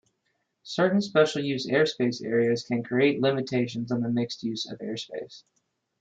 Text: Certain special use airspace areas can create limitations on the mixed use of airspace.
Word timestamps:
Certain 0.63 0.99
special 0.99 1.43
use 1.43 1.67
airspace 1.67 2.23
areas 2.25 2.63
can 2.63 2.81
create 2.81 3.21
limitations 3.21 3.91
on 3.91 4.01
the 4.01 4.09
mixed 4.09 4.41
use 4.41 4.65
of 4.67 4.79
airspace. 4.79 5.43